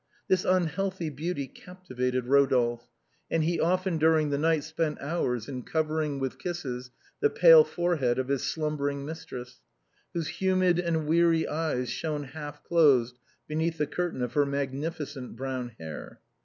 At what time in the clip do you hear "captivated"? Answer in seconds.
1.45-2.25